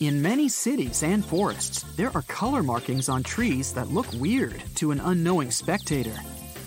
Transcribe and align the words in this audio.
In 0.00 0.20
many 0.20 0.48
cities 0.48 1.04
and 1.04 1.24
forests, 1.24 1.84
there 1.94 2.10
are 2.16 2.22
color 2.22 2.64
markings 2.64 3.08
on 3.08 3.22
trees 3.22 3.72
that 3.74 3.90
look 3.90 4.12
weird 4.14 4.60
to 4.74 4.90
an 4.90 4.98
unknowing 4.98 5.52
spectator. 5.52 6.16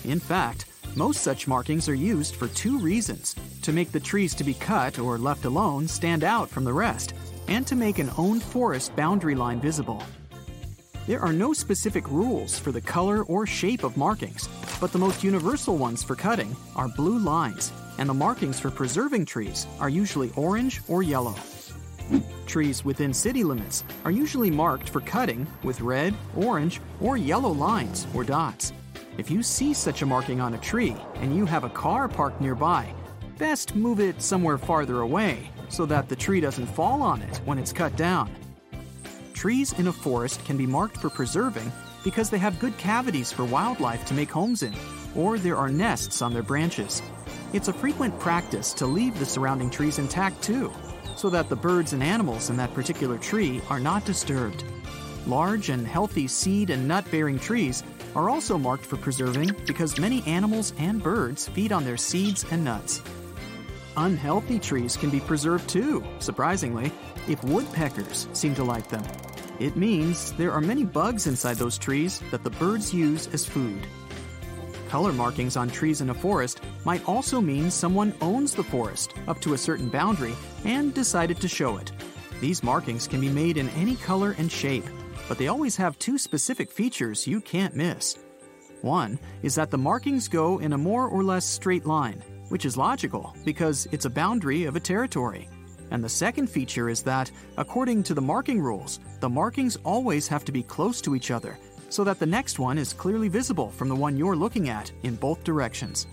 In 0.04 0.18
fact, 0.18 0.64
most 0.96 1.20
such 1.20 1.46
markings 1.46 1.90
are 1.90 1.94
used 1.94 2.36
for 2.36 2.48
two 2.48 2.78
reasons 2.78 3.36
to 3.60 3.70
make 3.70 3.92
the 3.92 4.00
trees 4.00 4.34
to 4.34 4.44
be 4.44 4.54
cut 4.54 4.98
or 4.98 5.18
left 5.18 5.44
alone 5.44 5.86
stand 5.88 6.24
out 6.24 6.48
from 6.48 6.64
the 6.64 6.72
rest, 6.72 7.12
and 7.48 7.66
to 7.66 7.76
make 7.76 7.98
an 7.98 8.10
owned 8.16 8.42
forest 8.42 8.96
boundary 8.96 9.34
line 9.34 9.60
visible. 9.60 10.02
There 11.06 11.20
are 11.20 11.32
no 11.32 11.52
specific 11.52 12.10
rules 12.10 12.58
for 12.58 12.72
the 12.72 12.80
color 12.80 13.24
or 13.24 13.46
shape 13.46 13.84
of 13.84 13.98
markings, 13.98 14.48
but 14.80 14.90
the 14.90 14.98
most 14.98 15.22
universal 15.22 15.76
ones 15.76 16.02
for 16.02 16.16
cutting 16.16 16.56
are 16.76 16.88
blue 16.88 17.18
lines, 17.18 17.72
and 17.98 18.08
the 18.08 18.14
markings 18.14 18.58
for 18.58 18.70
preserving 18.70 19.26
trees 19.26 19.66
are 19.80 19.90
usually 19.90 20.32
orange 20.34 20.80
or 20.88 21.02
yellow. 21.02 21.34
Trees 22.46 22.84
within 22.84 23.12
city 23.12 23.44
limits 23.44 23.84
are 24.04 24.10
usually 24.10 24.50
marked 24.50 24.88
for 24.88 25.00
cutting 25.00 25.46
with 25.62 25.80
red, 25.80 26.14
orange, 26.36 26.80
or 27.00 27.16
yellow 27.16 27.50
lines 27.50 28.06
or 28.14 28.24
dots. 28.24 28.72
If 29.18 29.30
you 29.30 29.42
see 29.42 29.74
such 29.74 30.02
a 30.02 30.06
marking 30.06 30.40
on 30.40 30.54
a 30.54 30.58
tree 30.58 30.96
and 31.16 31.36
you 31.36 31.44
have 31.44 31.64
a 31.64 31.70
car 31.70 32.08
parked 32.08 32.40
nearby, 32.40 32.92
best 33.36 33.74
move 33.74 34.00
it 34.00 34.22
somewhere 34.22 34.58
farther 34.58 35.00
away 35.00 35.50
so 35.68 35.86
that 35.86 36.08
the 36.08 36.16
tree 36.16 36.40
doesn't 36.40 36.66
fall 36.66 37.02
on 37.02 37.20
it 37.22 37.36
when 37.44 37.58
it's 37.58 37.72
cut 37.72 37.96
down. 37.96 38.30
Trees 39.34 39.72
in 39.74 39.88
a 39.88 39.92
forest 39.92 40.44
can 40.44 40.56
be 40.56 40.66
marked 40.66 40.96
for 40.96 41.10
preserving 41.10 41.70
because 42.02 42.30
they 42.30 42.38
have 42.38 42.58
good 42.58 42.76
cavities 42.78 43.30
for 43.30 43.44
wildlife 43.44 44.04
to 44.06 44.14
make 44.14 44.30
homes 44.30 44.62
in, 44.62 44.74
or 45.14 45.38
there 45.38 45.56
are 45.56 45.68
nests 45.68 46.22
on 46.22 46.32
their 46.32 46.42
branches. 46.42 47.02
It's 47.52 47.68
a 47.68 47.72
frequent 47.72 48.18
practice 48.18 48.72
to 48.74 48.86
leave 48.86 49.18
the 49.18 49.26
surrounding 49.26 49.70
trees 49.70 49.98
intact 49.98 50.42
too, 50.42 50.72
so 51.18 51.28
that 51.28 51.48
the 51.48 51.56
birds 51.56 51.92
and 51.92 52.02
animals 52.02 52.48
in 52.48 52.56
that 52.56 52.72
particular 52.74 53.18
tree 53.18 53.60
are 53.68 53.80
not 53.80 54.04
disturbed. 54.04 54.62
Large 55.26 55.68
and 55.68 55.86
healthy 55.86 56.28
seed 56.28 56.70
and 56.70 56.86
nut 56.86 57.04
bearing 57.10 57.38
trees 57.38 57.82
are 58.14 58.30
also 58.30 58.56
marked 58.56 58.86
for 58.86 58.96
preserving 58.96 59.50
because 59.66 59.98
many 59.98 60.22
animals 60.26 60.72
and 60.78 61.02
birds 61.02 61.48
feed 61.48 61.72
on 61.72 61.84
their 61.84 61.96
seeds 61.96 62.44
and 62.52 62.64
nuts. 62.64 63.02
Unhealthy 63.96 64.60
trees 64.60 64.96
can 64.96 65.10
be 65.10 65.18
preserved 65.18 65.68
too, 65.68 66.04
surprisingly, 66.20 66.92
if 67.26 67.42
woodpeckers 67.42 68.28
seem 68.32 68.54
to 68.54 68.62
like 68.62 68.88
them. 68.88 69.02
It 69.58 69.76
means 69.76 70.32
there 70.34 70.52
are 70.52 70.60
many 70.60 70.84
bugs 70.84 71.26
inside 71.26 71.56
those 71.56 71.78
trees 71.78 72.22
that 72.30 72.44
the 72.44 72.50
birds 72.50 72.94
use 72.94 73.26
as 73.32 73.44
food. 73.44 73.84
Color 74.88 75.12
markings 75.12 75.58
on 75.58 75.68
trees 75.68 76.00
in 76.00 76.08
a 76.08 76.14
forest 76.14 76.62
might 76.86 77.06
also 77.06 77.42
mean 77.42 77.70
someone 77.70 78.14
owns 78.22 78.54
the 78.54 78.64
forest 78.64 79.12
up 79.26 79.38
to 79.42 79.52
a 79.52 79.58
certain 79.58 79.90
boundary 79.90 80.34
and 80.64 80.94
decided 80.94 81.38
to 81.40 81.48
show 81.48 81.76
it. 81.76 81.92
These 82.40 82.62
markings 82.62 83.06
can 83.06 83.20
be 83.20 83.28
made 83.28 83.58
in 83.58 83.68
any 83.70 83.96
color 83.96 84.34
and 84.38 84.50
shape, 84.50 84.86
but 85.28 85.36
they 85.36 85.48
always 85.48 85.76
have 85.76 85.98
two 85.98 86.16
specific 86.16 86.70
features 86.70 87.26
you 87.26 87.42
can't 87.42 87.76
miss. 87.76 88.16
One 88.80 89.18
is 89.42 89.54
that 89.56 89.70
the 89.70 89.76
markings 89.76 90.26
go 90.26 90.58
in 90.58 90.72
a 90.72 90.78
more 90.78 91.06
or 91.06 91.22
less 91.22 91.44
straight 91.44 91.84
line, 91.84 92.22
which 92.48 92.64
is 92.64 92.78
logical 92.78 93.36
because 93.44 93.86
it's 93.92 94.06
a 94.06 94.10
boundary 94.10 94.64
of 94.64 94.74
a 94.74 94.80
territory. 94.80 95.50
And 95.90 96.02
the 96.02 96.08
second 96.08 96.48
feature 96.48 96.88
is 96.88 97.02
that, 97.02 97.30
according 97.58 98.04
to 98.04 98.14
the 98.14 98.22
marking 98.22 98.60
rules, 98.60 99.00
the 99.20 99.28
markings 99.28 99.76
always 99.84 100.28
have 100.28 100.46
to 100.46 100.52
be 100.52 100.62
close 100.62 101.02
to 101.02 101.14
each 101.14 101.30
other 101.30 101.58
so 101.88 102.04
that 102.04 102.18
the 102.18 102.26
next 102.26 102.58
one 102.58 102.78
is 102.78 102.92
clearly 102.92 103.28
visible 103.28 103.70
from 103.70 103.88
the 103.88 103.96
one 103.96 104.16
you're 104.16 104.36
looking 104.36 104.68
at 104.68 104.90
in 105.02 105.16
both 105.16 105.44
directions. 105.44 106.06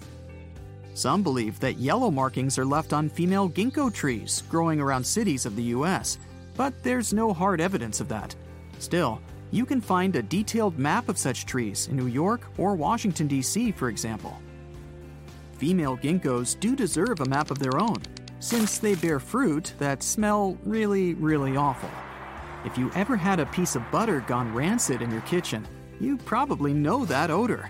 Some 0.94 1.24
believe 1.24 1.60
that 1.60 1.78
yellow 1.78 2.10
markings 2.10 2.58
are 2.58 2.66
left 2.66 2.94
on 2.94 3.10
female 3.10 3.50
ginkgo 3.50 3.94
trees 3.94 4.44
growing 4.50 4.80
around 4.80 5.04
cities 5.06 5.46
of 5.46 5.56
the 5.56 5.64
US, 5.76 6.18
but 6.56 6.74
there's 6.84 7.14
no 7.14 7.34
hard 7.34 7.60
evidence 7.60 8.00
of 8.00 8.08
that. 8.08 8.34
Still, 8.80 9.22
you 9.52 9.66
can 9.66 9.82
find 9.82 10.16
a 10.16 10.24
detailed 10.24 10.80
map 10.80 11.10
of 11.10 11.18
such 11.18 11.46
trees 11.46 11.88
in 11.88 11.98
New 11.98 12.08
York 12.08 12.42
or 12.58 12.76
Washington, 12.76 13.28
D.C., 13.28 13.72
for 13.74 13.90
example. 13.90 14.38
Female 15.58 15.98
ginkgos 15.98 16.60
do 16.60 16.76
deserve 16.76 17.20
a 17.20 17.26
map 17.26 17.52
of 17.52 17.60
their 17.60 17.80
own, 17.80 18.02
since 18.40 18.78
they 18.78 18.96
bear 18.96 19.20
fruit 19.20 19.74
that 19.80 20.04
smell 20.04 20.58
really, 20.64 21.14
really 21.16 21.56
awful. 21.56 21.90
If 22.66 22.80
you 22.80 22.92
ever 22.96 23.16
had 23.16 23.40
a 23.40 23.46
piece 23.46 23.76
of 23.76 23.92
butter 23.92 24.22
gone 24.22 24.52
rancid 24.52 25.04
in 25.04 25.12
your 25.12 25.22
kitchen, 25.22 25.68
you 26.00 26.18
probably 26.18 26.74
know 26.74 27.06
that 27.06 27.30
odor. 27.30 27.70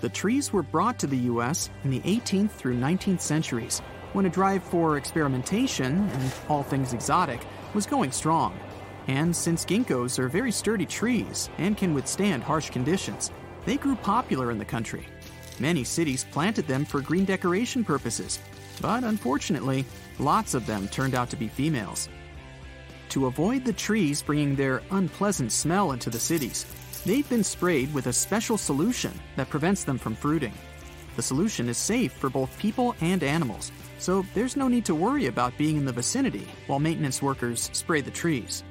The 0.00 0.08
trees 0.08 0.52
were 0.52 0.64
brought 0.64 0.98
to 0.98 1.06
the 1.06 1.30
US 1.30 1.70
in 1.84 1.90
the 1.90 2.00
18th 2.00 2.50
through 2.50 2.76
19th 2.76 3.20
centuries, 3.20 3.80
when 4.14 4.26
a 4.26 4.30
drive 4.30 4.64
for 4.64 4.96
experimentation 4.96 6.10
and 6.10 6.32
all 6.48 6.64
things 6.64 6.92
exotic 6.92 7.40
was 7.72 7.86
going 7.86 8.10
strong. 8.10 8.58
And 9.06 9.34
since 9.34 9.64
ginkgos 9.64 10.18
are 10.18 10.28
very 10.28 10.50
sturdy 10.50 10.86
trees 10.86 11.48
and 11.58 11.76
can 11.76 11.94
withstand 11.94 12.42
harsh 12.42 12.70
conditions, 12.70 13.30
they 13.64 13.76
grew 13.76 13.94
popular 13.94 14.50
in 14.50 14.58
the 14.58 14.64
country. 14.64 15.06
Many 15.60 15.84
cities 15.84 16.26
planted 16.32 16.66
them 16.66 16.84
for 16.84 17.00
green 17.00 17.24
decoration 17.24 17.84
purposes, 17.84 18.40
but 18.82 19.04
unfortunately, 19.04 19.84
lots 20.18 20.54
of 20.54 20.66
them 20.66 20.88
turned 20.88 21.14
out 21.14 21.30
to 21.30 21.36
be 21.36 21.46
females. 21.46 22.08
To 23.10 23.26
avoid 23.26 23.64
the 23.64 23.72
trees 23.72 24.22
bringing 24.22 24.56
their 24.56 24.82
unpleasant 24.90 25.52
smell 25.52 25.92
into 25.92 26.10
the 26.10 26.18
cities, 26.18 26.66
they've 27.04 27.28
been 27.28 27.44
sprayed 27.44 27.92
with 27.94 28.08
a 28.08 28.12
special 28.12 28.58
solution 28.58 29.12
that 29.36 29.48
prevents 29.48 29.84
them 29.84 29.98
from 29.98 30.14
fruiting. 30.14 30.52
The 31.16 31.22
solution 31.22 31.68
is 31.68 31.78
safe 31.78 32.12
for 32.12 32.28
both 32.28 32.58
people 32.58 32.94
and 33.00 33.22
animals, 33.22 33.72
so 33.98 34.24
there's 34.34 34.56
no 34.56 34.68
need 34.68 34.84
to 34.86 34.94
worry 34.94 35.26
about 35.26 35.56
being 35.56 35.76
in 35.78 35.86
the 35.86 35.92
vicinity 35.92 36.46
while 36.66 36.78
maintenance 36.78 37.22
workers 37.22 37.70
spray 37.72 38.02
the 38.02 38.10
trees. 38.10 38.64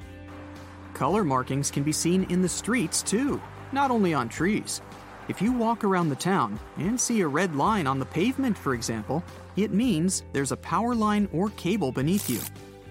Color 0.94 1.24
markings 1.24 1.70
can 1.70 1.82
be 1.82 1.92
seen 1.92 2.24
in 2.30 2.42
the 2.42 2.48
streets 2.48 3.02
too, 3.02 3.40
not 3.72 3.90
only 3.90 4.14
on 4.14 4.28
trees. 4.28 4.80
If 5.28 5.42
you 5.42 5.52
walk 5.52 5.82
around 5.82 6.08
the 6.08 6.14
town 6.14 6.60
and 6.76 7.00
see 7.00 7.20
a 7.20 7.26
red 7.26 7.56
line 7.56 7.88
on 7.88 7.98
the 7.98 8.06
pavement, 8.06 8.56
for 8.56 8.74
example, 8.74 9.24
it 9.56 9.72
means 9.72 10.22
there's 10.32 10.52
a 10.52 10.56
power 10.56 10.94
line 10.94 11.28
or 11.32 11.50
cable 11.50 11.90
beneath 11.90 12.30
you. 12.30 12.40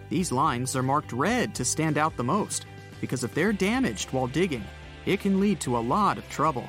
These 0.10 0.32
lines 0.32 0.76
are 0.76 0.84
marked 0.84 1.12
red 1.12 1.56
to 1.56 1.66
stand 1.66 1.98
out 1.98 2.16
the 2.16 2.24
most, 2.24 2.66
because 3.02 3.24
if 3.24 3.34
they're 3.34 3.54
damaged 3.54 4.12
while 4.12 4.28
digging, 4.28 4.64
it 5.06 5.20
can 5.20 5.40
lead 5.40 5.60
to 5.62 5.78
a 5.78 5.80
lot 5.80 6.18
of 6.18 6.30
trouble, 6.30 6.68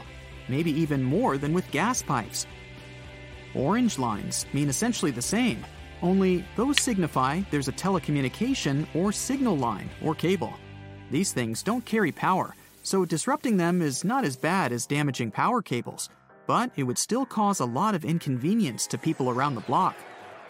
maybe 0.48 0.70
even 0.70 1.02
more 1.02 1.38
than 1.38 1.52
with 1.52 1.70
gas 1.70 2.02
pipes. 2.02 2.46
Orange 3.54 3.98
lines 3.98 4.46
mean 4.52 4.68
essentially 4.68 5.10
the 5.10 5.22
same, 5.22 5.64
only 6.02 6.44
those 6.56 6.80
signify 6.80 7.40
there's 7.50 7.68
a 7.68 7.72
telecommunication 7.72 8.86
or 8.94 9.12
signal 9.12 9.56
line 9.56 9.88
or 10.02 10.14
cable. 10.14 10.52
These 11.10 11.32
things 11.32 11.62
don't 11.62 11.84
carry 11.84 12.12
power, 12.12 12.54
so 12.82 13.04
disrupting 13.04 13.56
them 13.56 13.80
is 13.80 14.04
not 14.04 14.24
as 14.24 14.36
bad 14.36 14.72
as 14.72 14.86
damaging 14.86 15.30
power 15.30 15.62
cables, 15.62 16.10
but 16.46 16.70
it 16.76 16.82
would 16.82 16.98
still 16.98 17.26
cause 17.26 17.60
a 17.60 17.64
lot 17.64 17.94
of 17.94 18.04
inconvenience 18.04 18.86
to 18.88 18.98
people 18.98 19.30
around 19.30 19.54
the 19.54 19.60
block. 19.62 19.96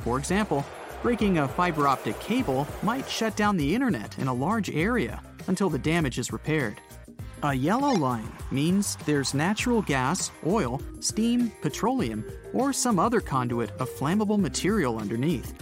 For 0.00 0.18
example, 0.18 0.64
breaking 1.06 1.38
a 1.38 1.46
fiber 1.46 1.86
optic 1.86 2.18
cable 2.18 2.66
might 2.82 3.08
shut 3.08 3.36
down 3.36 3.56
the 3.56 3.72
internet 3.76 4.18
in 4.18 4.26
a 4.26 4.34
large 4.34 4.68
area 4.70 5.22
until 5.46 5.70
the 5.70 5.78
damage 5.78 6.18
is 6.18 6.32
repaired. 6.32 6.80
A 7.44 7.54
yellow 7.54 7.92
line 7.92 8.28
means 8.50 8.96
there's 9.06 9.32
natural 9.32 9.82
gas, 9.82 10.32
oil, 10.44 10.82
steam, 10.98 11.52
petroleum, 11.62 12.24
or 12.52 12.72
some 12.72 12.98
other 12.98 13.20
conduit 13.20 13.70
of 13.78 13.88
flammable 13.88 14.36
material 14.36 14.98
underneath. 14.98 15.54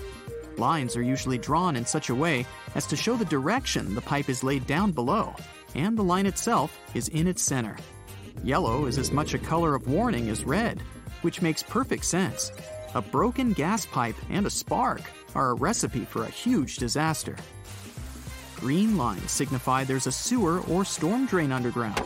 Lines 0.57 0.97
are 0.97 1.03
usually 1.03 1.37
drawn 1.37 1.77
in 1.77 1.85
such 1.85 2.09
a 2.09 2.15
way 2.15 2.47
as 2.75 2.87
to 2.87 2.97
show 2.97 3.15
the 3.15 3.27
direction 3.27 3.95
the 3.95 4.01
pipe 4.01 4.31
is 4.31 4.45
laid 4.45 4.67
down 4.67 4.93
below, 4.93 5.37
and 5.75 5.95
the 5.95 6.03
line 6.03 6.25
itself 6.25 6.75
is 6.95 7.09
in 7.09 7.27
its 7.27 7.43
center. 7.43 7.77
Yellow 8.43 8.87
is 8.87 8.97
as 8.97 9.13
much 9.13 9.35
a 9.35 9.39
color 9.39 9.75
of 9.75 9.89
warning 9.89 10.31
as 10.31 10.45
red, 10.45 10.81
which 11.21 11.43
makes 11.43 11.63
perfect 11.63 12.07
sense. 12.07 12.51
A 12.95 13.03
broken 13.03 13.53
gas 13.53 13.85
pipe 13.85 14.17
and 14.31 14.47
a 14.47 14.51
spark 14.51 15.03
are 15.35 15.51
a 15.51 15.55
recipe 15.55 16.05
for 16.05 16.25
a 16.25 16.31
huge 16.31 16.77
disaster. 16.77 17.37
Green 18.57 18.97
lines 18.97 19.31
signify 19.31 19.85
there's 19.85 20.07
a 20.07 20.13
sewer 20.13 20.61
or 20.63 20.85
storm 20.85 21.27
drain 21.27 21.53
underground. 21.53 22.03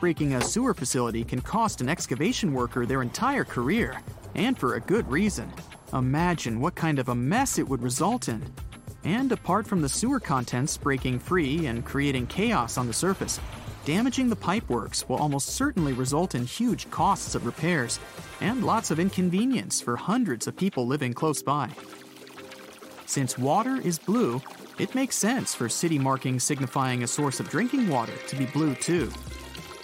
Breaking 0.00 0.34
a 0.34 0.40
sewer 0.42 0.74
facility 0.74 1.24
can 1.24 1.40
cost 1.40 1.80
an 1.80 1.88
excavation 1.88 2.52
worker 2.52 2.84
their 2.84 3.02
entire 3.02 3.44
career, 3.44 4.02
and 4.34 4.58
for 4.58 4.74
a 4.74 4.80
good 4.80 5.10
reason. 5.10 5.50
Imagine 5.92 6.60
what 6.60 6.74
kind 6.74 6.98
of 6.98 7.08
a 7.08 7.14
mess 7.14 7.58
it 7.58 7.68
would 7.68 7.82
result 7.82 8.28
in. 8.28 8.44
And 9.04 9.32
apart 9.32 9.66
from 9.66 9.80
the 9.80 9.88
sewer 9.88 10.18
contents 10.18 10.76
breaking 10.76 11.20
free 11.20 11.66
and 11.66 11.84
creating 11.84 12.26
chaos 12.26 12.76
on 12.76 12.86
the 12.86 12.92
surface, 12.92 13.40
damaging 13.84 14.28
the 14.28 14.36
pipeworks 14.36 15.08
will 15.08 15.16
almost 15.16 15.48
certainly 15.48 15.92
result 15.92 16.34
in 16.34 16.44
huge 16.44 16.90
costs 16.90 17.34
of 17.34 17.46
repairs 17.46 18.00
and 18.40 18.64
lots 18.64 18.90
of 18.90 18.98
inconvenience 18.98 19.80
for 19.80 19.96
hundreds 19.96 20.46
of 20.46 20.56
people 20.56 20.86
living 20.86 21.12
close 21.12 21.42
by. 21.42 21.70
Since 23.06 23.38
water 23.38 23.76
is 23.76 23.98
blue, 23.98 24.40
it 24.78 24.94
makes 24.94 25.16
sense 25.16 25.54
for 25.54 25.68
city 25.68 25.98
markings 25.98 26.42
signifying 26.42 27.02
a 27.02 27.06
source 27.06 27.38
of 27.38 27.48
drinking 27.48 27.88
water 27.88 28.14
to 28.28 28.36
be 28.36 28.46
blue 28.46 28.74
too. 28.74 29.10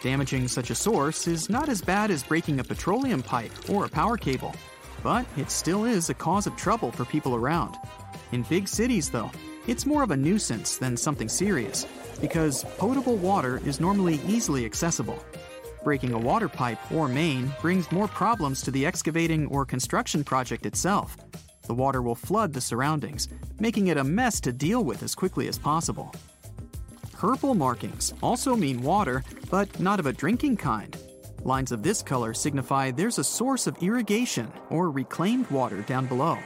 Damaging 0.03 0.49
such 0.49 0.71
a 0.71 0.75
source 0.75 1.27
is 1.27 1.51
not 1.51 1.69
as 1.69 1.83
bad 1.83 2.11
as 2.11 2.23
breaking 2.23 2.61
a 2.61 2.65
petroleum 2.65 3.23
pipe 3.23 3.53
or 3.69 3.85
a 3.85 3.89
power 3.89 4.17
cable, 4.17 4.55
but 5.03 5.27
it 5.37 5.51
still 5.51 5.85
is 5.85 6.09
a 6.09 6.15
cause 6.15 6.47
of 6.47 6.57
trouble 6.57 6.91
for 6.91 7.05
people 7.05 7.35
around. 7.35 7.77
In 8.33 8.43
big 8.45 8.67
cities, 8.67 9.11
though, 9.11 9.31
It's 9.67 9.87
more 9.87 10.03
of 10.03 10.11
a 10.11 10.17
nuisance 10.17 10.79
than 10.79 10.97
something 10.97 11.29
serious, 11.29 11.87
because 12.21 12.65
potable 12.79 13.17
water 13.17 13.61
is 13.67 13.79
normally 13.79 14.19
easily 14.27 14.65
accessible. 14.65 15.23
Breaking 15.85 16.13
a 16.13 16.19
water 16.19 16.49
pipe 16.49 16.79
or 16.91 17.09
main 17.09 17.53
brings 17.61 17.93
more 17.93 18.09
problems 18.09 18.63
to 18.63 18.71
the 18.71 18.87
excavating 18.87 19.47
or 19.49 19.67
construction 19.67 20.25
project 20.25 20.65
itself. 20.65 21.17
The 21.71 21.75
water 21.75 22.03
will 22.03 22.17
flood 22.17 22.53
the 22.53 22.61
surroundings, 22.61 23.29
making 23.61 23.87
it 23.87 23.97
a 23.97 24.03
mess 24.03 24.41
to 24.41 24.53
deal 24.53 24.83
with 24.83 25.05
as 25.05 25.15
quickly 25.15 25.47
as 25.47 25.57
possible. 25.57 26.13
Purple 27.13 27.55
markings 27.55 28.13
also 28.25 28.57
mean 28.57 28.83
water, 28.83 29.23
but 29.51 29.79
not 29.79 30.01
of 30.01 30.07
a 30.07 30.13
drinking 30.13 30.57
kind. 30.57 30.97
Lines 31.45 31.71
of 31.71 31.85
this 31.85 32.03
color 32.03 32.35
signify 32.35 32.91
there's 32.91 33.21
a 33.21 33.23
source 33.23 33.69
of 33.69 33.81
irrigation 33.81 34.51
or 34.69 34.91
reclaimed 34.91 35.49
water 35.49 35.83
down 35.83 36.07
below. 36.07 36.39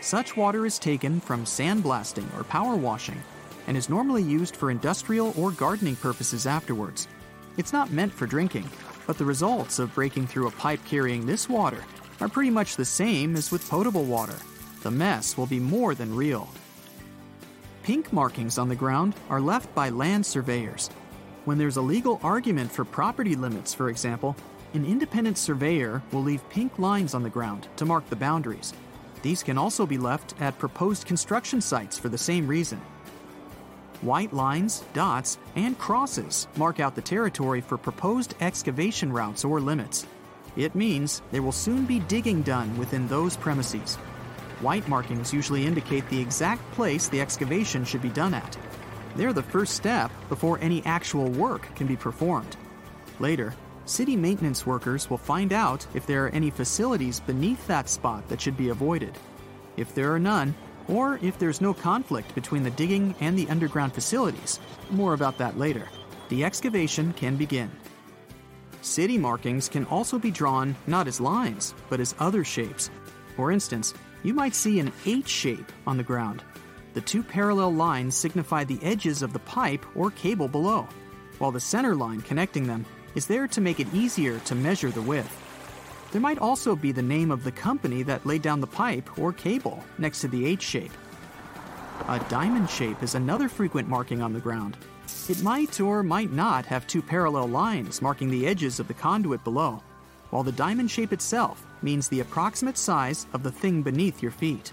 Such 0.00 0.34
water 0.34 0.64
is 0.64 0.78
taken 0.78 1.20
from 1.20 1.44
sandblasting 1.44 2.26
or 2.34 2.44
power 2.44 2.74
washing 2.74 3.22
and 3.66 3.76
is 3.76 3.90
normally 3.90 4.22
used 4.22 4.56
for 4.56 4.70
industrial 4.70 5.34
or 5.36 5.50
gardening 5.50 5.96
purposes 5.96 6.46
afterwards. 6.46 7.06
It's 7.58 7.74
not 7.74 7.92
meant 7.92 8.14
for 8.14 8.26
drinking, 8.26 8.70
but 9.06 9.18
the 9.18 9.26
results 9.26 9.78
of 9.78 9.94
breaking 9.94 10.26
through 10.26 10.46
a 10.46 10.52
pipe 10.52 10.80
carrying 10.86 11.26
this 11.26 11.50
water 11.50 11.84
are 12.18 12.30
pretty 12.30 12.48
much 12.48 12.76
the 12.76 12.84
same 12.86 13.36
as 13.36 13.50
with 13.50 13.68
potable 13.68 14.04
water. 14.04 14.36
The 14.84 14.90
mess 14.90 15.38
will 15.38 15.46
be 15.46 15.60
more 15.60 15.94
than 15.94 16.14
real. 16.14 16.46
Pink 17.84 18.12
markings 18.12 18.58
on 18.58 18.68
the 18.68 18.74
ground 18.74 19.14
are 19.30 19.40
left 19.40 19.74
by 19.74 19.88
land 19.88 20.26
surveyors. 20.26 20.90
When 21.46 21.56
there's 21.56 21.78
a 21.78 21.82
legal 21.82 22.20
argument 22.22 22.70
for 22.70 22.84
property 22.84 23.34
limits, 23.34 23.72
for 23.72 23.88
example, 23.88 24.36
an 24.74 24.84
independent 24.84 25.38
surveyor 25.38 26.02
will 26.12 26.20
leave 26.20 26.46
pink 26.50 26.78
lines 26.78 27.14
on 27.14 27.22
the 27.22 27.30
ground 27.30 27.66
to 27.76 27.86
mark 27.86 28.06
the 28.10 28.16
boundaries. 28.16 28.74
These 29.22 29.42
can 29.42 29.56
also 29.56 29.86
be 29.86 29.96
left 29.96 30.34
at 30.38 30.58
proposed 30.58 31.06
construction 31.06 31.62
sites 31.62 31.98
for 31.98 32.10
the 32.10 32.18
same 32.18 32.46
reason. 32.46 32.78
White 34.02 34.34
lines, 34.34 34.84
dots, 34.92 35.38
and 35.56 35.78
crosses 35.78 36.46
mark 36.56 36.78
out 36.78 36.94
the 36.94 37.00
territory 37.00 37.62
for 37.62 37.78
proposed 37.78 38.34
excavation 38.42 39.10
routes 39.10 39.46
or 39.46 39.62
limits. 39.62 40.06
It 40.56 40.74
means 40.74 41.22
there 41.32 41.40
will 41.40 41.52
soon 41.52 41.86
be 41.86 42.00
digging 42.00 42.42
done 42.42 42.76
within 42.76 43.08
those 43.08 43.34
premises. 43.34 43.96
White 44.64 44.88
markings 44.88 45.30
usually 45.30 45.66
indicate 45.66 46.08
the 46.08 46.18
exact 46.18 46.62
place 46.72 47.08
the 47.08 47.20
excavation 47.20 47.84
should 47.84 48.00
be 48.00 48.08
done 48.08 48.32
at. 48.32 48.56
They're 49.14 49.34
the 49.34 49.42
first 49.42 49.74
step 49.74 50.10
before 50.30 50.58
any 50.62 50.82
actual 50.86 51.28
work 51.28 51.68
can 51.76 51.86
be 51.86 51.96
performed. 51.96 52.56
Later, 53.20 53.54
city 53.84 54.16
maintenance 54.16 54.64
workers 54.64 55.10
will 55.10 55.18
find 55.18 55.52
out 55.52 55.86
if 55.92 56.06
there 56.06 56.24
are 56.24 56.30
any 56.30 56.48
facilities 56.48 57.20
beneath 57.20 57.66
that 57.66 57.90
spot 57.90 58.26
that 58.28 58.40
should 58.40 58.56
be 58.56 58.70
avoided. 58.70 59.18
If 59.76 59.94
there 59.94 60.14
are 60.14 60.18
none, 60.18 60.54
or 60.88 61.18
if 61.20 61.38
there's 61.38 61.60
no 61.60 61.74
conflict 61.74 62.34
between 62.34 62.62
the 62.62 62.70
digging 62.70 63.14
and 63.20 63.38
the 63.38 63.50
underground 63.50 63.92
facilities, 63.92 64.60
more 64.88 65.12
about 65.12 65.36
that 65.36 65.58
later, 65.58 65.90
the 66.30 66.42
excavation 66.42 67.12
can 67.12 67.36
begin. 67.36 67.70
City 68.80 69.18
markings 69.18 69.68
can 69.68 69.84
also 69.84 70.18
be 70.18 70.30
drawn 70.30 70.74
not 70.86 71.06
as 71.06 71.20
lines, 71.20 71.74
but 71.90 72.00
as 72.00 72.14
other 72.18 72.44
shapes. 72.44 72.88
For 73.36 73.52
instance, 73.52 73.92
you 74.24 74.34
might 74.34 74.56
see 74.56 74.80
an 74.80 74.92
H 75.06 75.28
shape 75.28 75.70
on 75.86 75.96
the 75.96 76.02
ground. 76.02 76.42
The 76.94 77.00
two 77.00 77.22
parallel 77.22 77.72
lines 77.72 78.16
signify 78.16 78.64
the 78.64 78.82
edges 78.82 79.22
of 79.22 79.32
the 79.32 79.38
pipe 79.38 79.84
or 79.94 80.10
cable 80.10 80.48
below, 80.48 80.88
while 81.38 81.52
the 81.52 81.60
center 81.60 81.94
line 81.94 82.22
connecting 82.22 82.66
them 82.66 82.84
is 83.14 83.26
there 83.26 83.46
to 83.46 83.60
make 83.60 83.78
it 83.78 83.94
easier 83.94 84.40
to 84.40 84.54
measure 84.54 84.90
the 84.90 85.02
width. 85.02 85.40
There 86.10 86.20
might 86.20 86.38
also 86.38 86.74
be 86.74 86.92
the 86.92 87.02
name 87.02 87.30
of 87.30 87.44
the 87.44 87.52
company 87.52 88.02
that 88.04 88.24
laid 88.24 88.42
down 88.42 88.60
the 88.60 88.66
pipe 88.66 89.18
or 89.18 89.32
cable 89.32 89.84
next 89.98 90.20
to 90.20 90.28
the 90.28 90.46
H 90.46 90.62
shape. 90.62 90.92
A 92.08 92.18
diamond 92.28 92.70
shape 92.70 93.02
is 93.02 93.14
another 93.14 93.48
frequent 93.48 93.88
marking 93.88 94.22
on 94.22 94.32
the 94.32 94.40
ground. 94.40 94.76
It 95.28 95.42
might 95.42 95.80
or 95.80 96.02
might 96.02 96.32
not 96.32 96.66
have 96.66 96.86
two 96.86 97.02
parallel 97.02 97.48
lines 97.48 98.00
marking 98.00 98.30
the 98.30 98.46
edges 98.46 98.80
of 98.80 98.88
the 98.88 98.94
conduit 98.94 99.42
below, 99.44 99.82
while 100.34 100.42
the 100.42 100.50
diamond 100.50 100.90
shape 100.90 101.12
itself 101.12 101.64
means 101.80 102.08
the 102.08 102.18
approximate 102.18 102.76
size 102.76 103.28
of 103.34 103.44
the 103.44 103.52
thing 103.52 103.82
beneath 103.82 104.20
your 104.20 104.32
feet. 104.32 104.72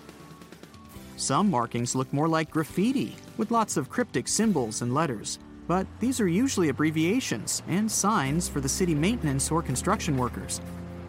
Some 1.17 1.51
markings 1.51 1.93
look 1.93 2.11
more 2.11 2.27
like 2.27 2.49
graffiti, 2.49 3.15
with 3.37 3.51
lots 3.51 3.77
of 3.77 3.87
cryptic 3.87 4.27
symbols 4.27 4.81
and 4.81 4.91
letters, 4.91 5.37
but 5.67 5.85
these 5.99 6.19
are 6.19 6.27
usually 6.27 6.69
abbreviations 6.69 7.61
and 7.67 7.91
signs 7.91 8.49
for 8.49 8.59
the 8.59 8.67
city 8.67 8.95
maintenance 8.95 9.51
or 9.51 9.61
construction 9.61 10.17
workers. 10.17 10.59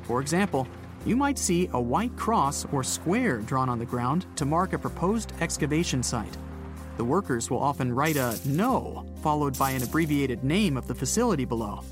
For 0.02 0.20
example, 0.20 0.68
you 1.06 1.16
might 1.16 1.38
see 1.38 1.70
a 1.72 1.80
white 1.80 2.14
cross 2.18 2.66
or 2.72 2.84
square 2.84 3.38
drawn 3.38 3.70
on 3.70 3.78
the 3.78 3.86
ground 3.86 4.26
to 4.36 4.44
mark 4.44 4.74
a 4.74 4.78
proposed 4.78 5.32
excavation 5.40 6.02
site. 6.02 6.36
The 6.98 7.04
workers 7.06 7.48
will 7.48 7.62
often 7.62 7.90
write 7.90 8.16
a 8.16 8.38
no 8.44 9.06
followed 9.22 9.58
by 9.58 9.70
an 9.70 9.82
abbreviated 9.82 10.44
name 10.44 10.76
of 10.76 10.86
the 10.86 10.94
facility 10.94 11.46
below. 11.46 11.82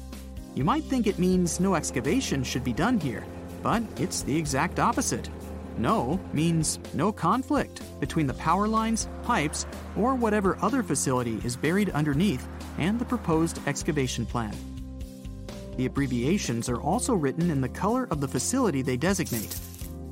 You 0.55 0.65
might 0.65 0.85
think 0.85 1.07
it 1.07 1.19
means 1.19 1.61
no 1.61 1.75
excavation 1.75 2.43
should 2.43 2.65
be 2.65 2.73
done 2.73 2.99
here, 2.99 3.25
but 3.63 3.83
it's 3.99 4.23
the 4.23 4.37
exact 4.37 4.81
opposite. 4.81 5.31
No 5.79 6.21
means 6.33 6.79
no 6.93 7.13
conflict 7.13 7.83
between 8.01 8.27
the 8.27 8.35
power 8.35 8.67
lines, 8.67 9.09
pipes, 9.23 9.65
or 9.97 10.15
whatever 10.15 10.59
other 10.61 10.83
facility 10.83 11.41
is 11.45 11.57
buried 11.57 11.91
underneath 11.91 12.47
and 12.79 12.99
the 12.99 13.05
proposed 13.05 13.61
excavation 13.67 14.27
plan. 14.27 14.55
The 15.77 15.87
abbreviations 15.87 16.69
are 16.69 16.81
also 16.81 17.15
written 17.15 17.51
in 17.51 17.61
the 17.61 17.69
color 17.69 18.09
of 18.11 18.21
the 18.21 18.29
facility 18.29 18.83
they 18.83 18.97
designate. 18.97 19.57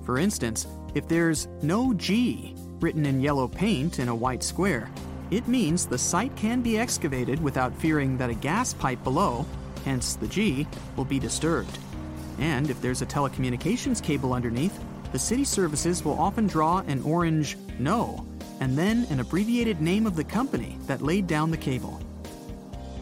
For 0.05 0.19
instance, 0.19 0.67
if 0.94 1.06
there's 1.08 1.49
no 1.62 1.93
G 1.94 2.55
written 2.81 3.05
in 3.05 3.20
yellow 3.20 3.49
paint 3.49 3.99
in 3.99 4.08
a 4.08 4.14
white 4.14 4.43
square, 4.43 4.88
it 5.31 5.46
means 5.49 5.85
the 5.85 5.99
site 5.99 6.35
can 6.37 6.62
be 6.62 6.79
excavated 6.79 7.43
without 7.43 7.75
fearing 7.75 8.17
that 8.17 8.31
a 8.31 8.35
gas 8.35 8.73
pipe 8.73 9.02
below, 9.05 9.44
hence 9.84 10.16
the 10.16 10.28
G, 10.28 10.66
will 10.96 11.04
be 11.04 11.19
disturbed. 11.19 11.78
And 12.38 12.70
if 12.70 12.80
there's 12.80 13.02
a 13.02 13.06
telecommunications 13.06 14.02
cable 14.02 14.32
underneath, 14.32 14.78
the 15.12 15.19
city 15.19 15.44
services 15.44 16.04
will 16.04 16.19
often 16.19 16.46
draw 16.46 16.78
an 16.86 17.02
orange 17.02 17.56
NO 17.78 18.25
and 18.60 18.76
then 18.76 19.06
an 19.10 19.20
abbreviated 19.20 19.80
name 19.80 20.06
of 20.06 20.16
the 20.16 20.25
company 20.25 20.78
that 20.86 21.02
laid 21.02 21.26
down 21.26 21.50
the 21.50 21.56
cable. 21.56 22.00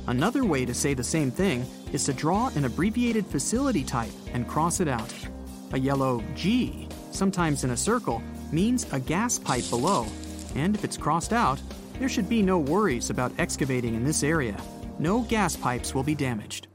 Another 0.07 0.45
way 0.45 0.65
to 0.65 0.75
say 0.75 0.95
the 0.95 1.03
same 1.03 1.31
thing 1.31 1.67
is 1.93 2.05
to 2.05 2.13
draw 2.13 2.49
an 2.55 2.65
abbreviated 2.65 3.27
facility 3.27 3.83
type 3.83 4.13
and 4.33 4.47
cross 4.47 4.81
it 4.81 4.89
out. 4.89 5.13
A 5.73 5.79
yellow 5.79 6.23
G, 6.37 6.89
sometimes 7.11 7.65
in 7.65 7.71
a 7.71 7.77
circle, 7.77 8.23
means 8.53 8.87
a 8.93 9.01
gas 9.01 9.39
pipe 9.39 9.69
below, 9.69 10.07
and 10.55 10.77
if 10.77 10.85
it's 10.85 10.97
crossed 10.97 11.33
out, 11.33 11.61
there 11.99 12.09
should 12.09 12.29
be 12.29 12.43
no 12.43 12.59
worries 12.59 13.11
about 13.11 13.33
excavating 13.39 13.95
in 13.95 14.05
this 14.05 14.23
area. 14.23 14.57
No 14.99 15.21
gas 15.21 15.57
pipes 15.57 15.95
will 15.95 16.03
be 16.03 16.15
damaged. 16.15 16.69